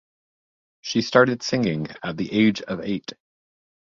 [0.81, 3.11] She started singing at the age of eight.